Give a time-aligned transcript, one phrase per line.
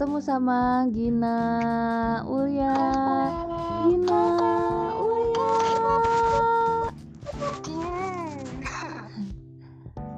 [0.00, 1.40] ketemu sama Gina
[2.24, 2.72] Ulya.
[3.84, 4.24] Gina
[4.96, 5.52] Ulya.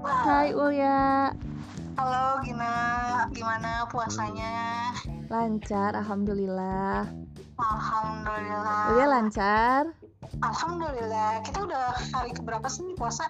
[0.06, 1.34] Hai Ulya.
[1.98, 2.74] Halo Gina,
[3.34, 4.54] gimana puasanya?
[5.26, 7.10] Lancar, alhamdulillah.
[7.58, 8.86] Alhamdulillah.
[8.94, 9.82] Ulya lancar.
[10.46, 11.42] Alhamdulillah.
[11.42, 13.26] Kita udah hari keberapa sih nih puasa?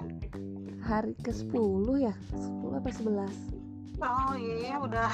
[0.84, 2.12] Hari ke-10 ya?
[2.36, 4.04] 10 apa 11?
[4.04, 5.08] Oh iya, udah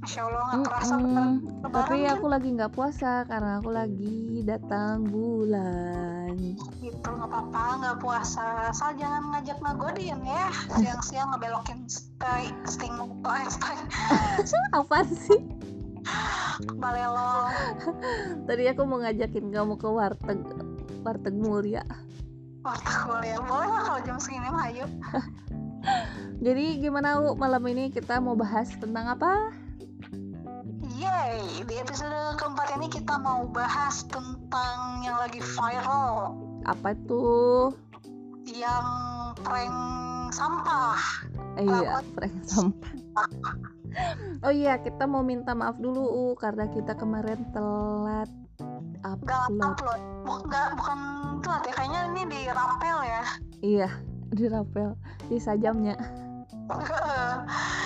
[0.00, 1.04] Masya Allah nggak kerasa Mm-mm.
[1.04, 1.28] bener
[1.70, 6.32] Tapi aku lagi nggak puasa karena aku lagi datang bulan.
[6.80, 13.46] gitu nggak apa-apa nggak puasa asal jangan ngajak ngagodin ya siang-siang ngebelokin stay sting eh
[13.46, 13.76] stay
[14.80, 15.40] Apa sih?
[16.80, 17.46] balelo
[18.48, 20.40] Tadi aku mau ngajakin kamu ke warteg
[21.00, 21.84] warteg mulia.
[22.60, 24.84] warteg boleh boleh lah kalau jam segini mah ayo
[26.44, 29.52] Jadi gimana U malam ini kita mau bahas tentang apa?
[31.00, 37.72] Yeay, di episode keempat ini kita mau bahas tentang yang lagi viral Apa tuh?
[38.44, 38.84] yang
[39.38, 39.72] prank
[40.28, 41.00] sampah
[41.56, 42.92] Eh, iya, prank sampah.
[44.40, 48.30] Oh iya, kita mau minta maaf dulu U karena kita kemarin telat
[49.02, 49.50] upload.
[49.58, 50.98] upload Buk- nggak bukan
[51.40, 53.22] telat ya kayaknya ini di rapel ya
[53.60, 53.88] Iya,
[54.36, 54.94] di rapel
[55.26, 55.96] di sajamnya.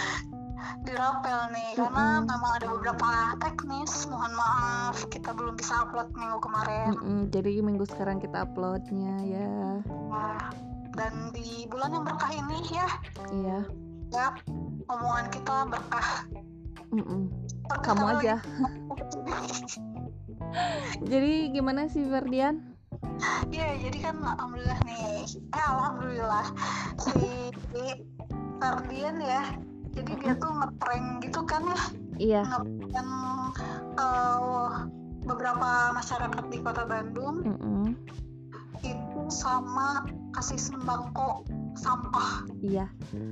[0.85, 3.09] di rapel nih karena memang ada beberapa
[3.41, 9.17] teknis mohon maaf kita belum bisa upload minggu kemarin Mm-mm, jadi minggu sekarang kita uploadnya
[9.25, 9.81] ya.
[10.12, 10.53] Wah,
[10.93, 12.89] dan di bulan yang berkah ini ya
[13.33, 13.59] Iya.
[14.12, 14.27] ya
[14.93, 16.09] omongan kita berkah
[16.93, 17.33] Mm-mm.
[17.65, 18.37] Berkah Kamu aja.
[21.11, 22.62] Jadi gimana sih Ferdian?
[23.51, 25.27] Iya, jadi kan alhamdulillah nih.
[25.51, 26.47] Eh alhamdulillah
[26.99, 27.51] si
[28.62, 29.43] Ferdian ya.
[29.95, 31.81] Jadi dia tuh ngeprank gitu kan ya,
[32.19, 32.42] Iya.
[32.45, 33.55] ngeprank
[33.95, 34.69] eh,
[35.25, 37.84] beberapa masyarakat di Kota Bandung Mm-mm.
[38.82, 42.44] itu sama kasih sembako sampah.
[42.60, 42.91] Iya.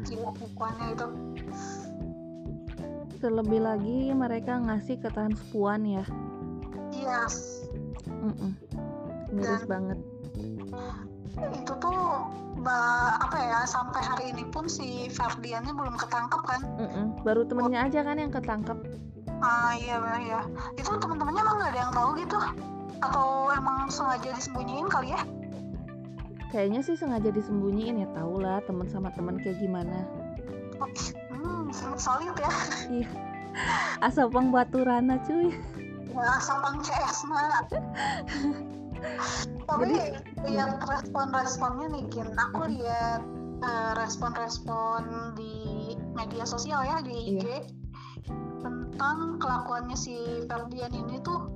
[0.09, 1.07] Bukuannya itu.
[3.19, 6.05] Terlebih lagi mereka ngasih ke transpuan ya.
[6.91, 7.67] Yes.
[8.07, 8.55] Mm-mm.
[9.31, 9.99] Miris Dan- banget.
[11.53, 11.99] Itu tuh
[12.61, 16.61] ba- apa ya sampai hari ini pun si Ferdiannya belum ketangkep kan?
[16.79, 17.07] Mm-mm.
[17.25, 18.79] Baru temennya aja kan yang ketangkep.
[19.43, 20.41] Ah iya iya.
[20.79, 22.39] Itu teman-temannya emang nggak ada yang tahu gitu?
[23.03, 25.23] Atau emang sengaja disembunyiin kali ya?
[26.53, 30.05] Kayaknya sih sengaja disembunyiin ya tau lah teman sama teman kayak gimana.
[31.33, 32.51] Hmm, solid ya.
[33.03, 33.09] Iya.
[34.01, 35.53] Asal pang baturana cuy.
[36.13, 37.65] Ya, sapang CS mah.
[39.63, 42.29] Tapi Jadi- lihat respon-responnya nih, Kin.
[42.31, 43.23] Aku lihat
[43.63, 45.03] eh, respon-respon
[45.35, 45.55] di
[46.13, 47.45] media sosial ya di IG
[48.59, 50.15] tentang kelakuannya si
[50.47, 51.47] Ferdian ini tuh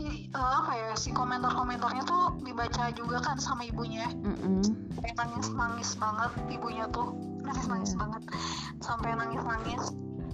[0.00, 4.58] eh, apa ya si komentar-komentarnya tuh dibaca juga kan sama ibunya Mm-mm.
[4.90, 7.98] sampai nangis nangis banget ibunya tuh nangis nangis Iya.
[8.02, 8.22] banget
[8.78, 9.82] sampai nangis nangis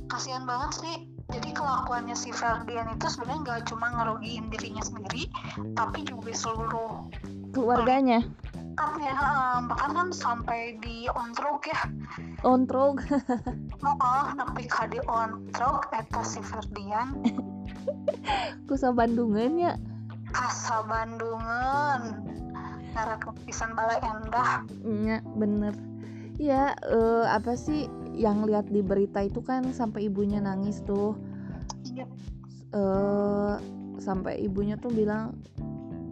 [0.09, 0.97] kasihan banget sih
[1.31, 5.31] jadi kelakuannya si Ferdian itu sebenarnya nggak cuma ngerugiin dirinya sendiri
[5.75, 7.07] tapi juga seluruh
[7.51, 8.23] Keluarganya.
[8.79, 11.81] kan ya eh, bahkan kan sampai di ontrok ya
[12.41, 13.05] Ontrog.
[13.85, 17.21] oh nepi ka di ontrok eta si Ferdian
[18.71, 19.73] Kusa Bandungan ya.
[20.33, 22.25] asa Bandungan
[22.91, 25.75] ngarak pisan bala endah Iya, bener.
[26.41, 27.87] Iya, eh, apa sih
[28.21, 31.17] yang lihat di berita itu kan sampai ibunya nangis tuh.
[32.71, 33.55] Eh
[34.01, 35.37] sampai ibunya tuh bilang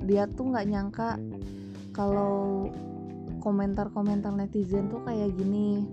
[0.05, 1.21] dia tuh nggak nyangka
[1.93, 2.69] kalau
[3.45, 5.85] komentar-komentar netizen tuh kayak gini.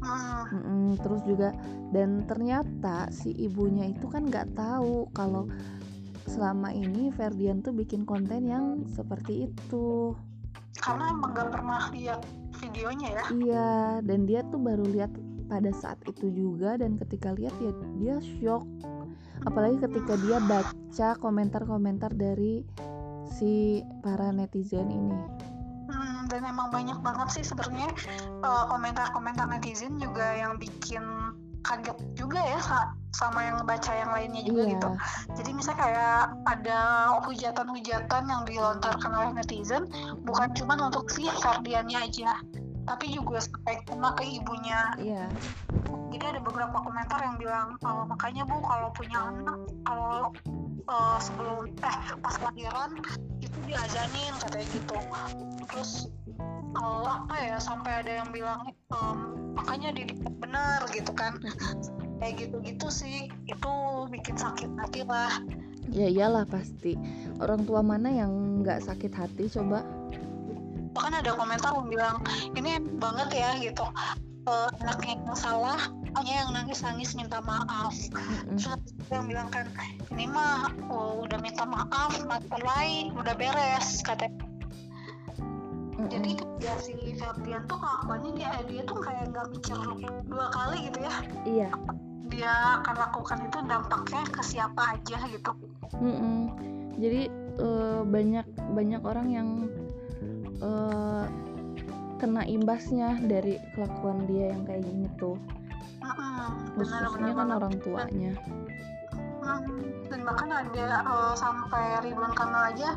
[0.00, 1.52] Hmm, Mm-mm, terus juga
[1.92, 5.44] dan ternyata si ibunya itu kan nggak tahu kalau
[6.24, 10.16] selama ini Ferdian tuh bikin konten yang seperti itu.
[10.80, 12.20] karena emang gak pernah lihat
[12.56, 15.12] videonya ya Iya, dan dia tuh baru lihat
[15.50, 18.62] pada saat itu juga dan ketika lihat ya dia shock.
[19.42, 22.62] Apalagi ketika dia baca komentar-komentar dari
[23.26, 25.16] si para netizen ini.
[25.90, 27.90] Hmm, dan emang banyak banget sih sebenarnya
[28.22, 31.02] eh, komentar-komentar netizen juga yang bikin
[31.60, 34.70] kaget juga ya sa- sama yang baca yang lainnya juga Iya.
[34.78, 34.90] gitu.
[35.36, 36.80] Jadi misalnya kayak ada
[37.26, 39.84] hujatan-hujatan yang dilontarkan oleh netizen
[40.24, 42.38] bukan cuma untuk si Ferdiannya aja,
[42.88, 44.80] tapi juga sampai kena ke ibunya.
[45.00, 45.24] Iya.
[46.10, 50.32] Jadi ada beberapa komentar yang bilang "Eh, makanya bu kalau punya anak kalau
[50.84, 52.90] eh, sebelum eh pas lahiran
[53.40, 54.96] itu diajanin katanya gitu.
[55.70, 56.10] Terus
[56.78, 61.38] oh, apa ya sampai ada yang bilang um, makanya dididik benar gitu kan
[62.20, 63.72] kayak gitu-gitu sih itu
[64.12, 65.32] bikin sakit hati lah
[65.90, 66.94] ya iyalah pasti
[67.42, 69.82] orang tua mana yang nggak sakit hati coba
[70.94, 72.16] bahkan ada komentar yang bilang
[72.58, 73.86] ini banget ya gitu.
[74.48, 75.80] Uh, anaknya yang salah
[76.16, 77.94] hanya yang nangis-nangis minta maaf.
[78.56, 78.80] Terus
[79.12, 79.68] yang bilang kan
[80.16, 84.34] ini mah oh, udah minta maaf mata lain udah beres katanya.
[86.10, 89.76] Jadi ya si Ferdian tuh kelakuannya dia dia tuh kayak nggak mikir
[90.26, 91.14] dua kali gitu ya.
[91.44, 91.70] Iya.
[92.30, 95.52] Dia akan lakukan itu dampaknya ke siapa aja gitu.
[95.98, 96.54] Mm-mm.
[97.02, 97.26] jadi
[97.58, 99.48] eh, banyak banyak orang yang
[100.60, 101.24] eh,
[102.20, 105.36] kena imbasnya dari kelakuan dia yang kayak gini tuh.
[106.00, 107.56] Mm-mm, khususnya benar-benar kan banget.
[107.56, 108.32] orang tuanya.
[109.40, 109.80] Hmm,
[110.12, 112.88] dan bahkan ada eh, sampai Ridwan Kamil aja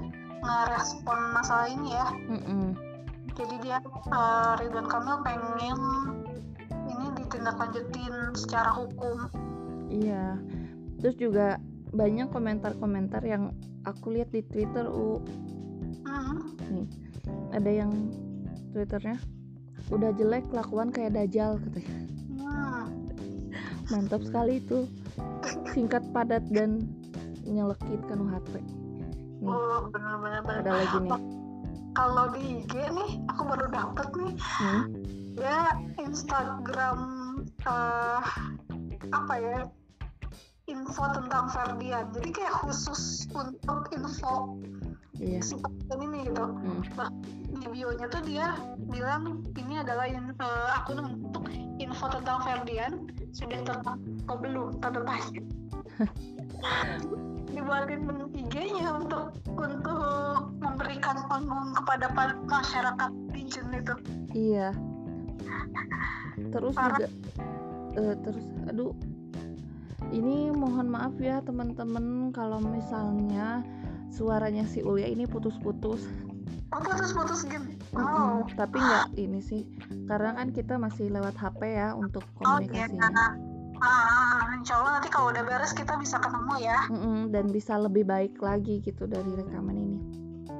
[0.44, 2.07] ngerespon masalah ini ya.
[2.27, 2.75] Mm-mm.
[3.33, 3.77] jadi dia
[4.12, 5.80] eh, Ridwan Kamil pengen
[6.94, 9.31] ini ditindaklanjutin secara hukum.
[9.89, 10.38] Iya.
[11.00, 11.59] Terus juga
[11.94, 13.54] banyak komentar-komentar yang
[13.86, 15.21] aku lihat di Twitter u.
[16.04, 16.86] Hmm,
[17.53, 17.91] ada yang
[18.73, 19.21] Twitternya
[19.94, 21.95] udah jelek kelakuan kayak dajal katanya.
[22.33, 22.85] Hmm.
[23.94, 24.89] mantap sekali itu.
[25.69, 26.89] Singkat padat dan
[27.45, 28.77] nyelekit kan HP nih.
[29.44, 29.91] Oh,
[30.47, 31.21] ada lagi nih.
[31.94, 34.33] Kalau di IG nih aku baru dapet nih.
[34.39, 34.83] Hmm?
[35.33, 36.99] ya Instagram
[37.65, 38.21] eh
[39.09, 39.57] apa ya
[40.71, 42.07] info tentang Ferdian.
[42.15, 44.57] Jadi kayak khusus untuk info
[45.19, 45.44] iya.
[45.44, 45.59] si
[45.99, 46.45] ini gitu.
[46.47, 46.81] Hmm.
[47.63, 48.60] Di bio-nya tuh dia
[48.92, 51.48] bilang ini adalah in- eh, akun untuk
[51.80, 53.95] info tentang Ferdian sudah tertangkap
[54.27, 54.68] atau belum
[55.07, 55.42] tanya
[57.56, 58.04] dibuatin
[58.36, 63.94] IG-nya untuk untuk memberikan panggung kepada pa- masyarakat Pigeon itu
[64.33, 64.69] Iya.
[66.51, 67.00] Terus Parah.
[67.00, 67.07] juga
[67.95, 68.92] eh, terus aduh
[70.12, 73.63] ini mohon maaf ya teman-teman kalau misalnya
[74.12, 76.06] suaranya si Ulia ini putus-putus.
[76.71, 79.61] Oh putus-putus gitu oh Mm-mm, Tapi nggak ini sih
[80.05, 83.27] karena kan kita masih lewat HP ya untuk oh iya komunikasinya.
[83.83, 88.07] ah insya Allah nanti kalau udah beres kita bisa ketemu ya Mm-mm, dan bisa lebih
[88.07, 90.00] baik lagi gitu dari rekaman ini.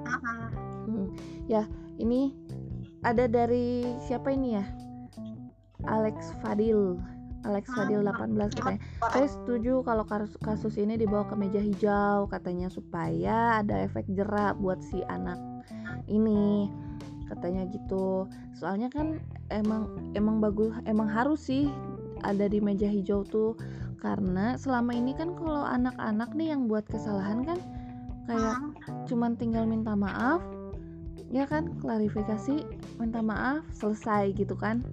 [0.04, 0.40] Mm-mm.
[0.84, 1.08] Mm.
[1.48, 1.64] Ya,
[1.96, 2.36] ini
[3.04, 4.66] ada dari siapa ini ya?
[5.88, 7.00] Alex Fadil.
[7.44, 8.80] Alex Fadil 18 katanya.
[9.12, 14.56] Saya setuju kalau kasus, kasus ini dibawa ke meja hijau katanya supaya ada efek jerak
[14.64, 15.36] buat si anak
[16.08, 16.70] ini
[17.32, 18.28] katanya gitu.
[18.54, 19.18] Soalnya kan
[19.50, 21.68] emang emang bagus emang harus sih
[22.24, 23.58] ada di meja hijau tuh.
[24.00, 27.60] Karena selama ini kan kalau anak-anak nih yang buat kesalahan kan
[28.28, 28.60] kayak
[29.08, 30.44] cuman tinggal minta maaf
[31.32, 31.72] ya kan?
[31.80, 32.68] Klarifikasi
[33.00, 34.84] minta maaf selesai gitu kan.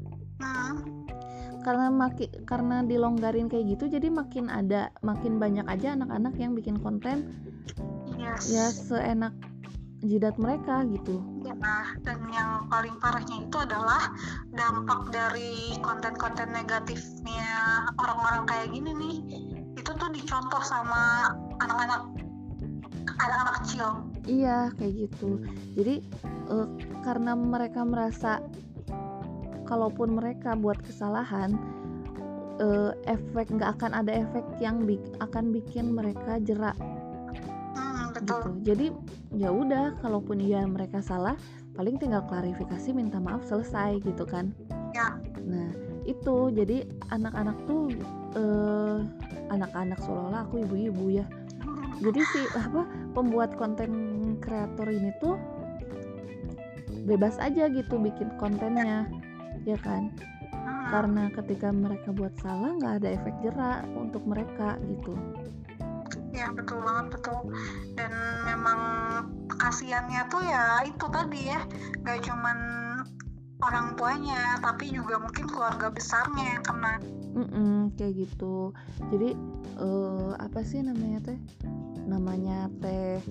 [1.61, 6.81] Karena maki karena dilonggarin kayak gitu jadi makin ada makin banyak aja anak-anak yang bikin
[6.81, 7.37] konten.
[8.17, 9.33] Yes ya seenak
[10.01, 11.21] jidat mereka gitu
[11.61, 14.17] Nah, dan yang paling parahnya itu adalah
[14.49, 17.45] dampak dari konten-konten negatifnya
[18.01, 19.17] orang-orang kayak gini nih.
[19.77, 21.29] Itu tuh dicontoh sama
[21.61, 22.01] anak-anak
[23.21, 23.89] anak-anak kecil.
[24.25, 25.37] iya kayak gitu
[25.75, 26.01] jadi
[26.49, 26.69] eh,
[27.03, 28.41] karena mereka merasa
[29.67, 31.57] kalaupun mereka buat kesalahan
[32.57, 36.77] eh, efek nggak akan ada efek yang bik- akan bikin mereka jerak
[37.77, 38.41] Hmm, gitu betul.
[38.65, 38.87] jadi
[39.31, 41.39] ya udah kalaupun iya mereka salah
[41.79, 44.51] paling tinggal klarifikasi minta maaf selesai gitu kan.
[44.91, 45.17] Ya.
[45.39, 45.71] nah
[46.03, 46.51] itu.
[46.51, 46.83] Jadi
[47.15, 47.95] anak-anak tuh
[48.35, 48.99] eh
[49.51, 51.27] anak-anak seolah-olah aku ibu-ibu ya.
[52.01, 53.91] Jadi si apa pembuat konten
[54.41, 55.37] kreator ini tuh
[57.07, 59.07] bebas aja gitu bikin kontennya
[59.63, 60.11] ya kan?
[60.51, 65.15] Hmm, karena ketika mereka buat salah nggak ada efek jerak untuk mereka gitu
[66.31, 67.41] ya betul banget betul.
[67.95, 68.13] Dan
[68.47, 68.81] memang
[69.61, 71.61] kasihannya tuh ya itu tadi ya,
[72.03, 72.59] gak cuman
[73.61, 76.95] orang tuanya, tapi juga mungkin keluarga besarnya yang kena.
[77.31, 78.75] Mm-mm, kayak gitu
[79.15, 79.39] jadi
[79.79, 81.39] eh apa sih namanya teh
[82.11, 83.23] namanya teh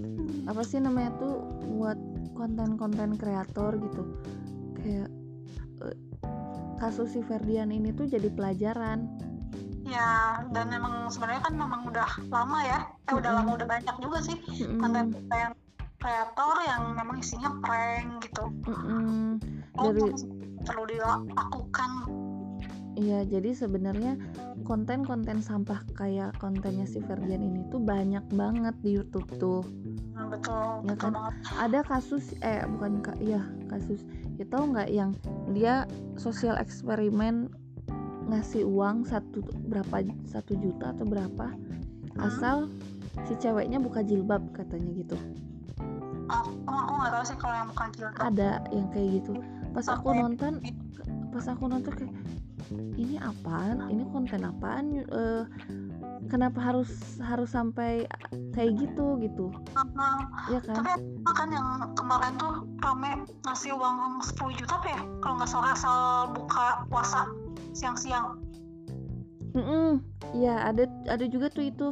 [0.47, 1.43] apa sih namanya tuh
[1.75, 1.99] buat
[2.31, 4.03] konten-konten kreator gitu
[4.79, 5.11] kayak
[5.83, 5.97] eh,
[6.79, 9.18] kasus si Ferdian ini tuh jadi pelajaran
[9.89, 12.79] Ya, dan memang sebenarnya kan memang udah lama ya,
[13.09, 15.49] eh udah lama udah banyak juga sih Mm-mm, konten-konten
[15.97, 18.45] kreator yang memang isinya prank gitu.
[18.69, 19.41] mm-mm.
[19.75, 20.13] Oh, Dari-
[20.61, 21.91] perlu dilakukan.
[22.99, 24.13] Iya, jadi sebenarnya
[24.61, 29.63] konten-konten sampah kayak kontennya si Ferdian ini tuh banyak banget di YouTube tuh.
[30.13, 31.11] Hmm, betul, Ya betul kan?
[31.15, 31.33] banget.
[31.57, 33.41] Ada kasus eh bukan ka, iya
[33.71, 34.03] kasus
[34.35, 35.15] ya tahu nggak yang
[35.51, 37.47] dia sosial eksperimen
[38.29, 41.53] ngasih uang satu berapa satu juta atau berapa
[42.21, 42.69] asal
[43.25, 45.17] si ceweknya buka jilbab katanya gitu.
[46.29, 48.21] Oh, aku nggak tahu sih kalau yang bukan jilbab.
[48.21, 49.33] Ada yang kayak gitu.
[49.73, 50.61] Pas aku nonton
[51.33, 52.13] pas aku nonton kayak
[53.01, 53.81] ini apaan?
[53.89, 54.85] Ini konten apaan?
[55.01, 55.43] Eh,
[56.27, 56.91] kenapa harus
[57.23, 58.03] harus sampai
[58.51, 59.45] kayak gitu gitu?
[59.95, 60.83] Nah, ya kan?
[60.83, 60.91] Tapi
[61.23, 65.01] kan yang kemarin tuh rame ngasih uang 10 juta apa ya?
[65.23, 65.99] Kalau nggak salah asal
[66.35, 67.29] buka puasa
[67.71, 68.35] siang-siang.
[69.49, 70.05] Mm-mm.
[70.37, 71.89] ya ada ada juga tuh itu.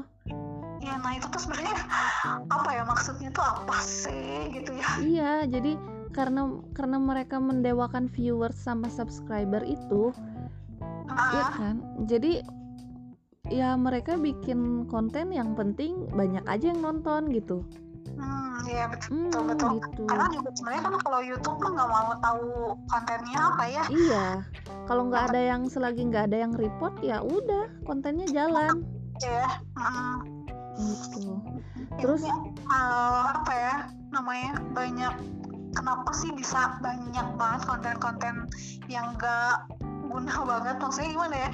[0.78, 1.74] Ya nah itu tuh sebenarnya
[2.56, 4.90] apa ya maksudnya tuh apa sih gitu ya?
[5.02, 5.74] Iya jadi
[6.14, 10.14] karena karena mereka mendewakan viewers sama subscriber itu
[11.10, 11.76] ya ah kan?
[12.06, 12.46] Jadi
[13.48, 17.64] ya mereka bikin konten yang penting banyak aja yang nonton gitu.
[18.18, 20.04] Hmm ya betul Hmm, betul gitu.
[20.10, 22.46] Karena juga sebenarnya kan kalau YouTube kan nggak mau tahu
[22.90, 23.84] kontennya apa ya.
[23.88, 24.28] Iya
[24.88, 28.84] kalau nggak ada yang selagi nggak ada yang report ya udah kontennya jalan.
[29.20, 30.16] Ya hmm.
[30.80, 31.44] gitu.
[32.00, 32.22] Terus?
[32.24, 33.76] Ini, eh, apa ya
[34.14, 35.14] namanya banyak
[35.76, 38.36] kenapa sih bisa banyak banget konten-konten
[38.88, 39.68] yang gak
[40.08, 40.76] guna banget?
[40.80, 41.50] Maksudnya gimana ya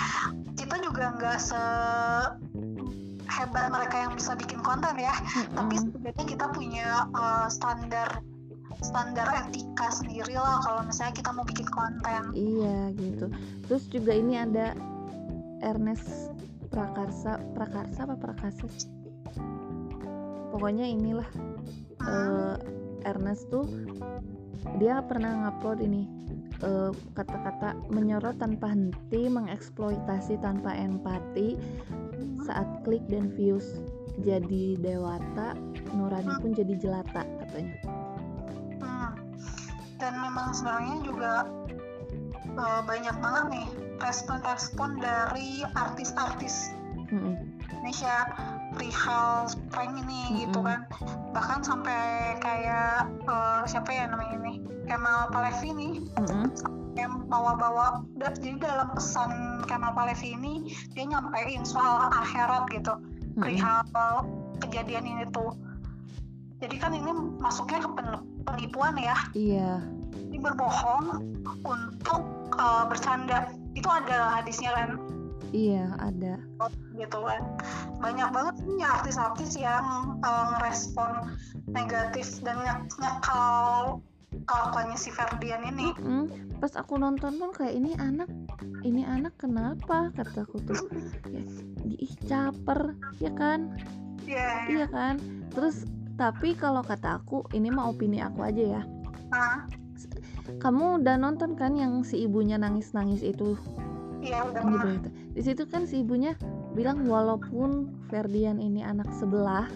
[0.64, 1.64] kita juga nggak se
[3.28, 5.14] hebat mereka yang bisa bikin konten ya.
[5.52, 8.10] Tapi mm-mm, sebenarnya kita punya eh, standar
[8.84, 12.22] standar etika sendiri lah kalau misalnya kita mau bikin konten.
[12.32, 13.26] Iya gitu.
[13.68, 14.76] Terus juga ini ada
[15.64, 16.32] Ernest
[16.72, 18.66] Prakarsa Prakarsa apa Prakasa?
[20.54, 21.28] Pokoknya inilah
[22.04, 23.64] Hmm, eh, Ernest tuh
[24.80, 26.04] dia pernah ngupload ini
[26.64, 31.60] eh, kata-kata menyorot tanpa henti mengeksploitasi tanpa empati
[32.44, 33.84] saat klik dan views
[34.24, 35.58] jadi dewata
[35.96, 37.78] nurani pun jadi jelata katanya
[38.80, 39.12] hmm.
[40.00, 41.34] dan memang sebenarnya juga
[42.48, 43.68] eh, banyak banget nih
[44.04, 46.76] respon-respon dari artis-artis
[47.14, 47.36] Mm-mm.
[47.70, 48.26] Indonesia
[48.74, 50.68] perihal prank ini gitu Mm-mm.
[50.68, 50.80] kan
[51.32, 56.46] bahkan sampai kayak eh, siapa ya namanya ini Kemal Palevi nih Mm-mm.
[56.94, 60.54] yang bawa-bawa jadi dalam pesan Kemal Palevi ini
[60.94, 62.94] dia nyampein soal akhirat gitu.
[63.34, 63.82] Perihal
[64.62, 65.58] kejadian ini tuh.
[66.62, 67.12] Jadi kan ini
[67.42, 69.18] masuknya ke pen- penipuan ya.
[69.34, 69.84] Iya.
[70.30, 71.34] Ini berbohong
[71.66, 72.22] untuk
[72.56, 73.50] eh, bercanda.
[73.74, 74.90] Itu ada hadisnya kan?
[75.50, 76.38] Iya ada.
[76.94, 77.42] Gitu kan.
[77.98, 81.34] Banyak banget nih artis-artis yang eh, ngerespon
[81.74, 82.62] negatif dan
[83.02, 84.00] nyekal
[84.48, 85.94] kelakuannya si Ferdian ini.
[85.98, 86.24] Mm-mm.
[86.60, 88.32] pas aku nonton pun kayak ini anak
[88.88, 90.12] ini anak kenapa?
[90.16, 90.88] kataku tuh.
[91.28, 91.44] Ya,
[92.00, 93.76] ih caper ya kan?
[94.24, 95.20] Ya iya kan?
[95.52, 95.84] Terus
[96.16, 98.82] tapi kalau kata aku ini mah opini aku aja ya.
[99.34, 99.68] Nah
[100.60, 103.56] kamu udah nonton kan yang si ibunya nangis-nangis itu?
[104.24, 104.64] Iya udah
[105.34, 106.38] di situ kan si ibunya
[106.78, 109.68] bilang walaupun Ferdian ini anak sebelah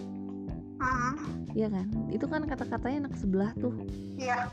[0.87, 1.15] Hmm,
[1.51, 1.87] ya kan?
[2.07, 3.75] Itu kan kata-katanya anak sebelah tuh.
[4.15, 4.47] Iya.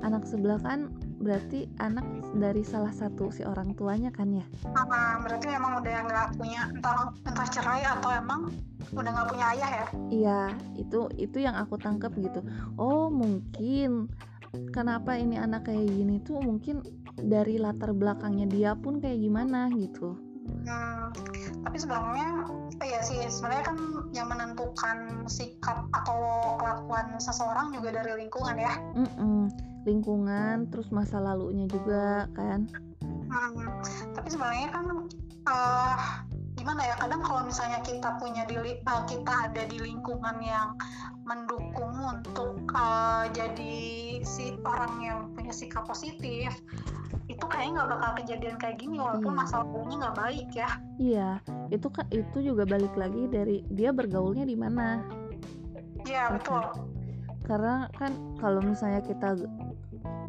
[0.00, 2.06] Anak sebelah kan berarti anak
[2.38, 4.46] dari salah satu si orang tuanya kan ya?
[4.70, 8.54] Nah, berarti emang udah nggak punya entah entah cerai atau emang
[8.94, 9.86] udah nggak punya ayah ya?
[10.08, 10.40] Iya
[10.78, 12.40] itu itu yang aku tangkap gitu.
[12.78, 14.08] Oh mungkin
[14.70, 16.80] kenapa ini anak kayak gini tuh mungkin
[17.18, 20.14] dari latar belakangnya dia pun kayak gimana gitu?
[20.64, 21.12] Hmm,
[21.66, 22.48] tapi sebenarnya
[22.86, 23.78] ya sih sebenarnya kan
[24.14, 26.18] yang menentukan sikap atau
[26.60, 28.74] kelakuan seseorang juga dari lingkungan ya.
[28.94, 29.50] Mm-mm.
[29.88, 32.68] lingkungan terus masa lalunya juga kan
[33.28, 33.68] Hmm,
[34.16, 34.86] tapi sebenarnya kan
[35.48, 35.96] eh
[36.56, 40.72] gimana ya kadang kalau misalnya kita punya di eh, kita ada di lingkungan yang
[41.28, 43.76] mendukung untuk eh, jadi
[44.24, 46.56] si orang yang punya sikap positif
[47.38, 49.38] itu kayaknya nggak bakal kejadian kayak gini walaupun Iya.
[49.38, 50.70] masa lalunya nggak baik ya.
[50.98, 51.30] iya
[51.70, 55.06] itu kan itu juga balik lagi dari dia bergaulnya di mana
[56.02, 56.66] Iya betul.
[57.44, 59.38] karena kan kalau misalnya kita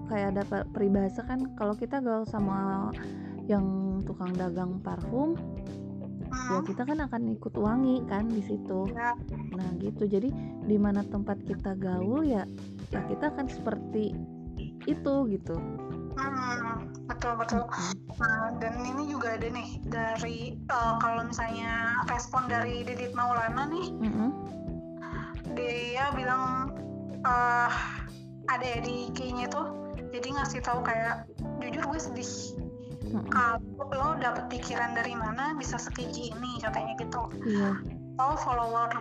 [0.06, 2.90] kayak ada per- peribahasa kan kalau kita gaul sama
[3.46, 3.66] yang
[4.06, 5.50] tukang dagang parfum ya
[6.30, 9.18] Hmm, kita kan akan ikut wangi kan di situ ya.
[9.50, 10.30] nah gitu jadi
[10.62, 12.46] di mana tempat kita gaul ya
[12.90, 14.14] ya kita akan seperti
[14.86, 15.58] itu gitu
[16.14, 17.64] Hmm, betul betul.
[18.22, 23.88] Nah, dan ini juga ada nih dari eh, kalau misalnya respon dari Didit Maulana nih,
[23.90, 24.30] Mm-mm.
[25.58, 26.72] dia bilang
[27.26, 27.74] eh
[28.50, 31.26] ada ya di IG-nya tuh, jadi ngasih tahu kayak
[31.60, 32.34] jujur gue sedih.
[33.10, 33.26] Mm-mm.
[33.34, 33.58] Kalau
[33.90, 37.26] lo dapet pikiran dari mana bisa sekeji ini katanya gitu.
[37.50, 37.74] iya
[38.20, 38.92] Oh follower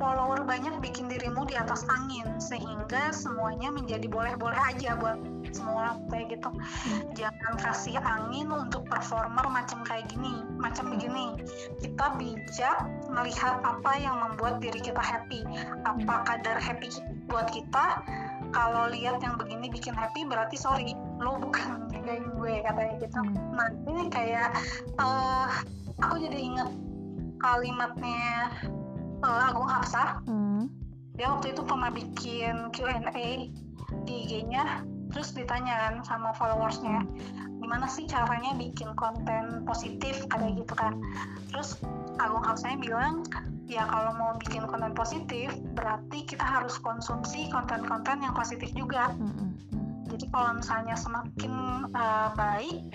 [0.00, 5.20] follower banyak bikin dirimu di atas angin sehingga semuanya menjadi boleh-boleh aja buat
[5.52, 6.50] semua kayak gitu.
[7.20, 11.36] Jangan kasih angin untuk performer macam kayak gini macam begini.
[11.84, 15.44] Kita bijak melihat apa yang membuat diri kita happy.
[15.84, 16.88] Apa kadar happy
[17.28, 18.00] buat kita?
[18.50, 23.20] Kalau lihat yang begini bikin happy berarti sorry lo bukan kayak gue katanya gitu.
[23.52, 24.48] Nah ini kayak
[24.96, 25.46] uh,
[26.00, 26.70] aku jadi inget
[27.40, 28.52] kalimatnya
[29.24, 30.68] uh, Agung Hafsah hmm.
[31.16, 33.48] dia waktu itu pernah bikin Q&A
[34.06, 37.02] di IG-nya terus ditanya kan sama followersnya
[37.60, 40.26] gimana sih caranya bikin konten positif?
[40.26, 40.98] Kayak gitu kan.
[41.54, 41.78] Terus
[42.18, 43.22] Agung Hafsahnya bilang
[43.70, 49.14] ya kalau mau bikin konten positif berarti kita harus konsumsi konten-konten yang positif juga.
[50.10, 52.90] Jadi kalau misalnya semakin uh, baik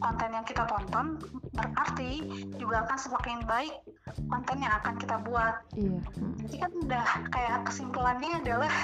[0.00, 1.20] konten yang kita tonton
[1.54, 2.12] berarti
[2.58, 3.74] juga akan semakin baik
[4.26, 5.54] konten yang akan kita buat.
[5.78, 5.98] Iya.
[6.18, 6.34] Hmm.
[6.42, 8.74] Jadi kan udah kayak kesimpulannya adalah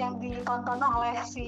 [0.00, 1.46] yang ditonton oleh si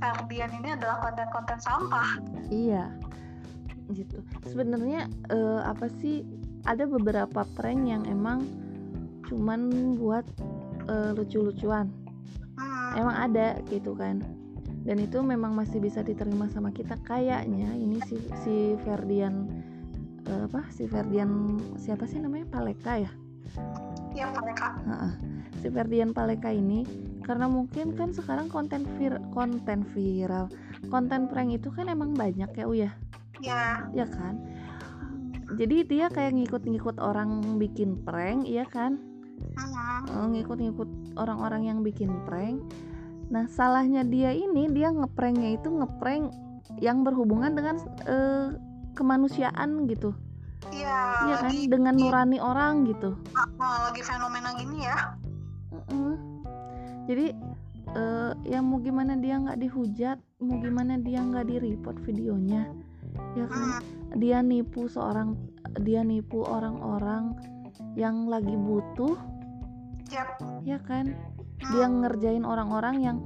[0.00, 2.08] Ferdian ini adalah konten-konten sampah.
[2.48, 2.88] Iya.
[3.92, 4.20] Gitu.
[4.48, 6.24] Sebenarnya uh, apa sih
[6.64, 8.44] ada beberapa prank yang emang
[9.28, 10.24] cuman buat
[10.88, 11.92] uh, lucu-lucuan.
[12.56, 12.90] Hmm.
[12.96, 14.37] Emang ada gitu kan
[14.88, 17.76] dan itu memang masih bisa diterima sama kita kayaknya.
[17.76, 18.56] Ini si si
[18.88, 19.44] Ferdian
[20.24, 20.64] uh, apa?
[20.72, 22.48] Si Ferdian siapa sih namanya?
[22.48, 23.12] Paleka ya?
[24.16, 24.80] Iya Paleka.
[25.60, 26.88] Si Ferdian Paleka ini
[27.20, 30.48] karena mungkin kan sekarang konten vir konten viral
[30.88, 32.90] konten prank itu kan emang banyak ya Uya
[33.44, 33.92] ya?
[33.92, 34.40] Ya kan?
[35.60, 38.96] Jadi dia kayak ngikut-ngikut orang bikin prank iya kan?
[40.08, 40.88] Uh, ngikut-ngikut
[41.20, 42.64] orang-orang yang bikin prank
[43.28, 46.32] Nah, salahnya dia ini dia ngepranknya itu ngeprank
[46.80, 47.76] yang berhubungan dengan
[48.08, 48.56] uh,
[48.96, 50.16] kemanusiaan gitu.
[50.74, 50.98] Iya.
[51.28, 53.14] Iya kan dengan nurani orang gitu.
[53.60, 55.16] Lagi fenomena gini ya.
[55.70, 56.14] Uh -uh.
[57.08, 57.32] Jadi
[57.96, 62.68] uh, ya mau gimana dia nggak dihujat, mau gimana dia nggak di report videonya,
[63.38, 63.80] ya kan?
[63.80, 64.20] Hmm.
[64.20, 65.36] Dia nipu seorang,
[65.84, 67.36] dia nipu orang-orang
[67.96, 69.16] yang lagi butuh,
[70.12, 70.36] yep.
[70.66, 71.16] ya kan?
[71.58, 73.18] Dia ngerjain orang-orang yang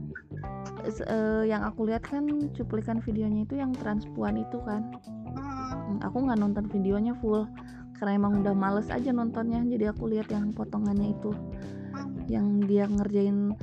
[1.06, 4.88] uh, yang aku lihat kan cuplikan videonya itu yang transpuan itu kan.
[5.32, 7.46] Hmm, aku nggak nonton videonya full
[7.96, 9.62] karena emang udah males aja nontonnya.
[9.62, 11.32] Jadi aku lihat yang potongannya itu.
[12.26, 13.54] Yang dia ngerjain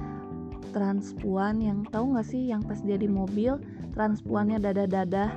[0.70, 3.58] transpuan yang tahu nggak sih yang pas dia di mobil
[3.98, 5.34] transpuannya dada-dada?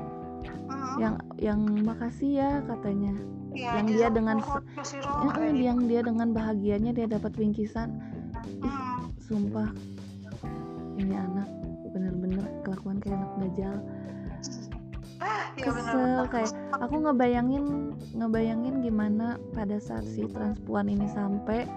[1.00, 3.16] Yang yang makasih ya katanya.
[3.52, 8.00] Ya, yang dia dengan ya, yang dia dengan bahagianya dia dapat bingkisan
[9.32, 9.72] sumpah.
[11.00, 11.48] Ini anak
[11.96, 13.76] bener-bener kelakuan kayak anak dajal
[15.56, 17.64] ya, kesel kayak aku ngebayangin
[18.16, 21.68] ngebayangin gimana pada saat si transpuan ini sampai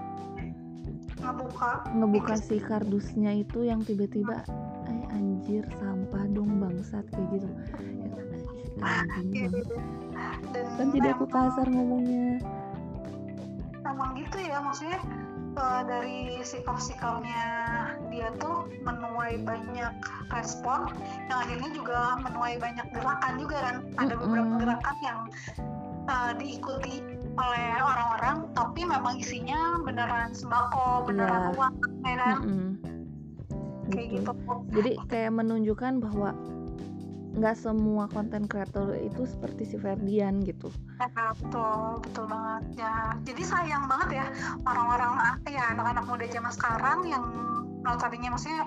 [1.20, 1.72] ngebuka.
[1.96, 4.44] ngebuka si kardusnya itu yang tiba-tiba
[4.88, 7.50] ay anjir sampah dong bangsat kayak gitu.
[8.84, 9.52] Anjing
[10.76, 12.44] kan jadi aku kasar ngomongnya.
[13.86, 15.00] Emang gitu ya maksudnya
[15.56, 17.44] uh, dari sikap-sikapnya
[18.12, 19.94] dia tuh menuai banyak
[20.32, 20.92] respon
[21.28, 25.20] yang akhirnya juga menuai banyak gerakan juga kan ada beberapa gerakan yang
[26.08, 27.02] uh, diikuti
[27.36, 31.58] oleh orang-orang tapi memang isinya beneran sembako beneran yeah.
[31.60, 31.76] uang
[32.08, 32.70] ya kan mm -mm.
[33.92, 34.32] kayak gitu.
[34.32, 36.30] gitu jadi kayak menunjukkan bahwa
[37.36, 40.72] nggak semua konten kreator itu seperti si Ferdian gitu.
[41.04, 42.96] Ya, betul, betul banget ya.
[43.28, 44.26] Jadi sayang banget ya
[44.64, 45.20] orang-orang
[45.52, 47.24] ya anak-anak muda zaman sekarang yang
[47.84, 48.64] notabene maksudnya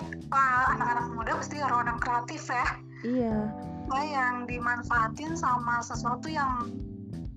[0.71, 2.67] anak-anak muda pasti orang-orang kreatif ya.
[3.03, 3.37] Iya.
[3.89, 6.69] Nah, yang dimanfaatin sama sesuatu yang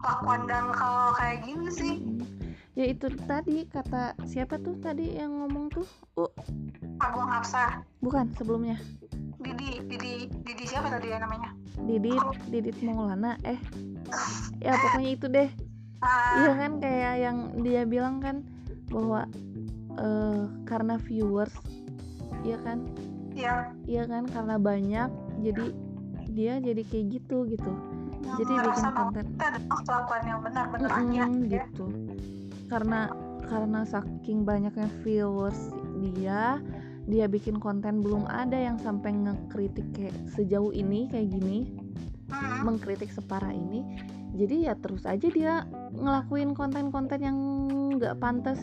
[0.02, 1.94] kelakuan dan kalau kayak gini sih.
[2.72, 5.86] Ya itu tadi kata siapa tuh tadi yang ngomong tuh?
[6.16, 6.32] Uh.
[7.00, 7.84] Agung Hafsah.
[8.00, 8.76] Bukan sebelumnya.
[10.72, 11.50] Siapa tadi ya namanya?
[11.84, 12.32] Didit oh.
[12.48, 13.60] Didit Maulana eh.
[14.64, 15.50] Ya pokoknya itu deh.
[16.02, 18.42] Uh, iya kan kayak yang dia bilang kan
[18.90, 19.28] bahwa
[20.00, 21.52] uh, karena viewers
[22.40, 22.88] iya kan?
[23.36, 23.76] Iya.
[23.84, 25.10] Iya kan karena banyak
[25.44, 25.64] jadi
[26.32, 27.72] dia jadi kayak gitu gitu.
[28.24, 29.24] Yang jadi bikin konten.
[29.84, 31.24] kelakuan yang benar-benar mm -hmm, ya.
[31.68, 31.86] gitu.
[32.72, 33.12] Karena
[33.44, 35.68] karena saking banyaknya viewers
[36.00, 36.56] dia
[37.10, 41.74] dia bikin konten belum ada yang sampai ngekritik kayak sejauh ini kayak gini
[42.30, 42.62] hmm.
[42.62, 43.82] mengkritik separah ini
[44.32, 47.38] jadi ya terus aja dia ngelakuin konten-konten yang
[47.98, 48.58] nggak pantas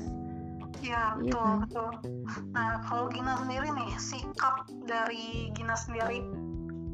[0.80, 1.58] ya iya betul kan?
[1.68, 1.92] betul
[2.56, 6.24] nah kalau Gina sendiri nih sikap dari Gina sendiri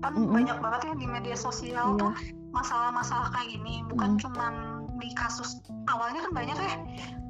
[0.02, 0.34] kan mm -hmm.
[0.34, 2.02] banyak banget ya di media sosial iya.
[2.02, 2.12] tuh
[2.52, 4.20] masalah-masalah kayak gini bukan mm.
[4.22, 4.54] cuman
[4.98, 5.60] di kasus
[5.92, 6.76] awalnya kan banyak ya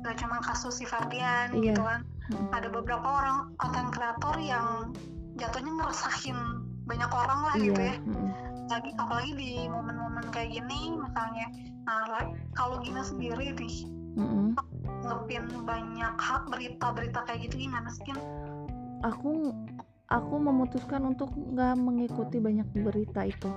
[0.05, 1.73] gak cuma kasus si Ferdian iya.
[1.73, 2.05] gitu kan
[2.53, 4.95] ada beberapa orang konten kreator yang
[5.37, 6.37] jatuhnya ngeresahin
[6.85, 8.29] banyak orang lah gitu iya ya mm-mm.
[8.69, 11.47] lagi apalagi di momen-momen kayak gini misalnya
[11.85, 12.25] nah
[12.57, 13.85] kalau Gina sendiri nih
[14.17, 14.57] Mm-mm.
[15.05, 18.15] ngepin banyak hak berita-berita kayak gitu gimana sih
[19.05, 19.53] aku
[20.09, 23.49] aku memutuskan untuk nggak mengikuti banyak berita itu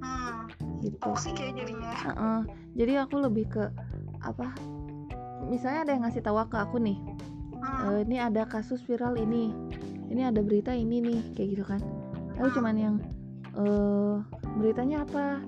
[0.00, 2.40] hmm gitu toxic ya jadinya ya Heeh.
[2.74, 3.64] jadi aku lebih ke
[4.20, 4.50] apa
[5.46, 6.98] misalnya ada yang ngasih tahu ke aku nih
[7.72, 9.52] "Eh, ini ada kasus viral ini.
[10.12, 11.80] Ini ada berita ini nih kayak gitu kan.
[12.36, 12.96] Aku cuman yang
[13.56, 14.16] eh
[14.60, 15.40] beritanya apa?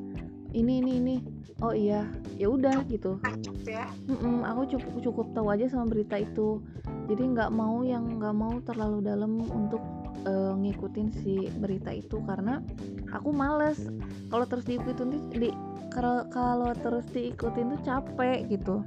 [0.57, 1.17] Ini ini ini.
[1.63, 2.09] Oh iya
[2.41, 3.21] ya udah gitu.
[3.65, 3.89] Ya?
[4.11, 6.65] Mm-mm, aku cukup cukup tahu aja sama berita itu.
[7.09, 9.81] Jadi nggak mau yang nggak mau terlalu dalam untuk
[10.25, 12.21] eh, ngikutin si berita itu.
[12.25, 12.61] Karena
[13.13, 13.85] aku males.
[14.33, 15.53] Kalau terus diikutin di
[15.95, 18.83] kalau terus diikutin tuh capek gitu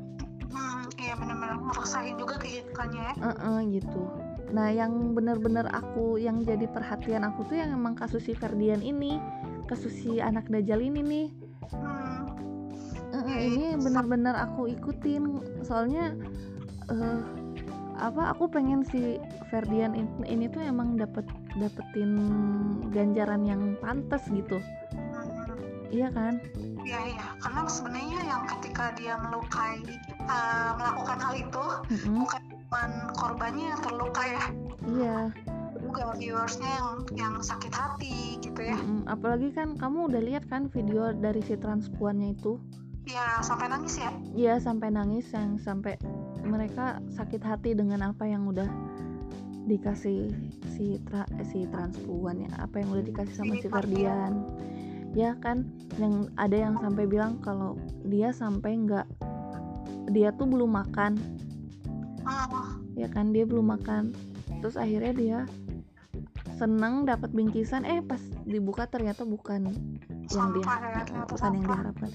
[1.58, 3.14] iya ngerasain juga kehidupannya ya.
[3.18, 4.02] Heeh, gitu.
[4.54, 9.20] Nah yang bener-bener aku yang jadi perhatian aku tuh yang emang kasus si Ferdian ini
[9.68, 11.28] kasus si anak dajal ini nih.
[11.74, 12.24] Hmm.
[13.12, 15.42] Heeh, ini bener-bener aku ikutin.
[15.66, 16.16] Soalnya
[16.88, 17.22] eh
[17.98, 19.18] apa aku pengen si
[19.50, 21.26] Ferdian in- ini tuh emang dapet
[21.58, 22.14] dapetin
[22.94, 24.62] ganjaran yang pantas gitu.
[24.94, 25.58] Hmm.
[25.88, 26.38] iya kan
[26.88, 29.84] Iya iya, karena sebenarnya yang ketika dia melukai
[30.24, 32.82] uh, melakukan hal itu Mm-mm, bukan cuma
[33.20, 34.44] korbannya yang terluka ya,
[34.88, 35.18] iya.
[35.84, 36.88] Juga viewersnya yang
[37.20, 38.80] yang sakit hati gitu ya.
[39.04, 42.56] Apalagi kan kamu udah lihat kan video dari si transpuannya itu?
[43.04, 44.12] Ya sampai nangis ya.
[44.36, 46.00] Iya sampai nangis yang sampai
[46.44, 48.68] mereka sakit hati dengan apa yang udah
[49.68, 50.32] dikasih
[50.76, 52.52] si tra, eh, si transpuan ya.
[52.64, 54.44] Apa yang udah dikasih sama si Ferdian
[55.18, 55.66] ya kan
[55.98, 57.74] yang ada yang sampai bilang kalau
[58.06, 59.10] dia sampai nggak
[60.14, 61.18] dia tuh belum makan.
[62.22, 64.14] Oh, ya kan dia belum makan.
[64.62, 65.40] Terus akhirnya dia
[66.62, 67.82] seneng dapat bingkisan.
[67.82, 69.74] Eh pas dibuka ternyata bukan
[70.30, 70.66] yang dia
[71.26, 72.12] bukan yang diharapkan.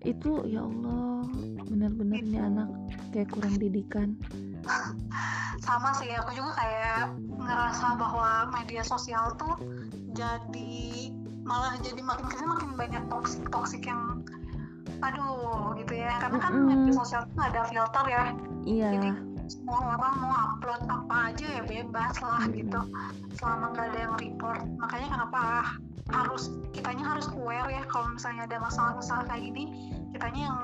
[0.00, 1.28] Itu ya Allah
[1.68, 2.68] benar-benar nih anak
[3.12, 4.16] kayak kurang didikan.
[5.68, 9.58] Sama sih, aku juga kayak ngerasa bahwa media sosial tuh
[10.14, 11.12] jadi
[11.48, 14.20] malah jadi makin ke sini makin banyak toksik toksik yang
[15.00, 16.20] aduh gitu ya.
[16.20, 16.68] Karena kan Mm-mm.
[16.68, 18.24] media sosial tuh nggak ada filter ya.
[18.68, 18.90] Iya.
[18.92, 19.08] Jadi
[19.48, 22.58] semua orang mau upload apa aja ya bebas lah Mm-mm.
[22.60, 22.80] gitu.
[23.40, 24.60] Selama nggak ada yang report.
[24.76, 25.40] Makanya kenapa
[26.08, 30.58] harus kitanya harus aware ya kalau misalnya ada masalah-masalah kayak gini kitanya yang